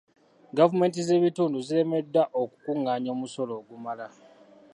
Gavumenti 0.57 0.99
z'ebitundu 1.07 1.57
ziremereddwa 1.67 2.23
okukungaanya 2.41 3.09
omusolo 3.15 3.51
ogumala. 3.59 4.07